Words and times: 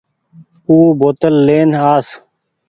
او 0.67 0.77
بوتل 0.99 1.35
لين 1.47 1.69
آس 1.93 2.07